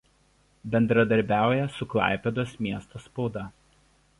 [0.75, 3.45] Bendradarbiauja su Klaipėdos miesto spauda.